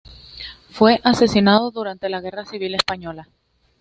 Fue 0.71 0.99
asesinado 1.03 1.69
durante 1.69 2.09
la 2.09 2.21
guerra 2.21 2.43
civil 2.43 2.73
española. 2.73 3.27